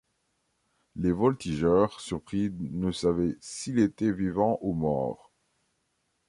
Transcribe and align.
Les 0.95 1.11
voltigeurs 1.11 1.99
surpris 1.99 2.49
ne 2.57 2.91
savaient 2.91 3.37
s’il 3.39 3.77
était 3.77 4.11
vivant 4.11 4.57
ou 4.63 4.73
mort. 4.73 5.31